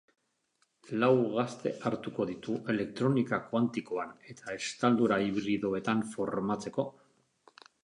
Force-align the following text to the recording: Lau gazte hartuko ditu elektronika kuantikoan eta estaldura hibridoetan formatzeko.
Lau 1.01 1.09
gazte 1.35 1.73
hartuko 1.89 2.25
ditu 2.29 2.55
elektronika 2.75 3.41
kuantikoan 3.53 4.17
eta 4.35 4.57
estaldura 4.63 5.21
hibridoetan 5.27 6.05
formatzeko. 6.17 6.91